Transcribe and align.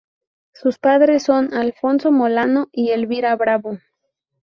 Sus 0.55 0.79
padres 0.79 1.21
son 1.21 1.53
Alfonso 1.53 2.11
Molano 2.11 2.69
y 2.71 2.89
Elvira 2.89 3.35
Bravo. 3.35 3.77